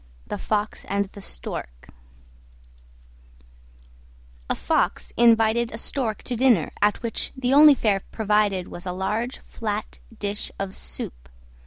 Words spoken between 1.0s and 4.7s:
THE STORK A